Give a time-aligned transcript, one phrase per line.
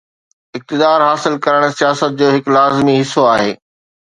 [0.57, 3.53] اقتدار حاصل ڪرڻ سياست جو هڪ لازمي حصو آهي.